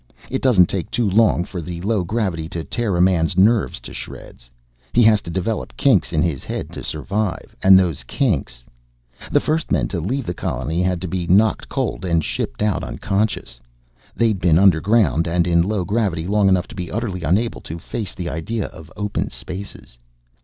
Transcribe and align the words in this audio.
It 0.31 0.41
doesn't 0.41 0.65
take 0.67 0.89
too 0.89 1.07
long 1.07 1.43
for 1.43 1.61
the 1.61 1.79
low 1.81 2.03
gravity 2.03 2.49
to 2.49 2.63
tear 2.63 2.95
a 2.97 3.01
man's 3.03 3.37
nerves 3.37 3.79
to 3.81 3.93
shreds. 3.93 4.49
He 4.93 5.03
has 5.03 5.21
to 5.21 5.29
develop 5.29 5.77
kinks 5.77 6.11
in 6.11 6.23
his 6.23 6.43
head 6.43 6.71
to 6.71 6.81
survive. 6.81 7.55
And 7.61 7.77
those 7.77 8.03
kinks 8.03 8.63
The 9.31 9.39
first 9.39 9.71
men 9.71 9.87
to 9.89 9.99
leave 9.99 10.25
the 10.25 10.33
colony 10.33 10.81
had 10.81 11.01
to 11.01 11.07
be 11.07 11.27
knocked 11.27 11.69
cold 11.69 12.03
and 12.03 12.23
shipped 12.23 12.63
out 12.63 12.83
unconscious. 12.83 13.59
They'd 14.15 14.41
been 14.41 14.57
underground 14.57 15.27
and 15.27 15.45
in 15.45 15.61
low 15.61 15.85
gravity 15.85 16.25
long 16.25 16.49
enough 16.49 16.67
to 16.69 16.75
be 16.75 16.89
utterly 16.91 17.21
unable 17.21 17.61
to 17.61 17.77
face 17.77 18.15
the 18.15 18.27
idea 18.27 18.65
of 18.69 18.91
open 18.97 19.29
spaces. 19.29 19.99